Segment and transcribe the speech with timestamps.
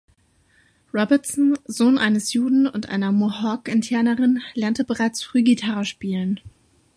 [0.95, 6.39] Robertson, Sohn eines Juden und einer Mohawk-Indianerin, lernte bereits früh Gitarre spielen.